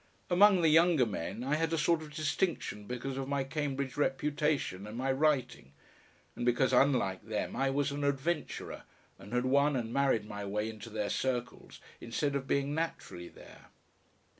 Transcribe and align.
Among 0.31 0.61
the 0.63 0.69
younger 0.69 1.05
men 1.05 1.43
I 1.43 1.53
had 1.57 1.71
a 1.73 1.77
sort 1.77 2.01
of 2.01 2.11
distinction 2.15 2.87
because 2.87 3.17
of 3.17 3.27
my 3.27 3.43
Cambridge 3.43 3.95
reputation 3.97 4.87
and 4.87 4.97
my 4.97 5.11
writing, 5.11 5.73
and 6.35 6.43
because, 6.43 6.73
unlike 6.73 7.25
them, 7.27 7.55
I 7.55 7.69
was 7.69 7.91
an 7.91 8.03
adventurer 8.03 8.81
and 9.19 9.31
had 9.31 9.45
won 9.45 9.75
and 9.75 9.93
married 9.93 10.25
my 10.27 10.43
way 10.43 10.71
into 10.71 10.89
their 10.89 11.11
circles 11.11 11.79
instead 11.99 12.33
of 12.35 12.47
being 12.47 12.73
naturally 12.73 13.27
there. 13.27 13.67